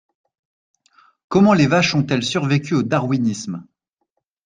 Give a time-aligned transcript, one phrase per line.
[1.27, 3.67] Comment les vaches ont-elles survécu au Darwinisme?